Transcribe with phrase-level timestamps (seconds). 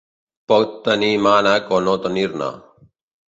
[0.51, 2.51] Pot tenir mànec o no tenir-ne.